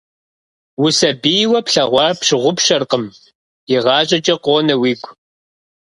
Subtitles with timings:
[0.83, 3.03] Усабийуэ плъэгъуар пщыгъупщэркъым,
[3.73, 5.11] игъащӀэкӀэ къонэ уигу.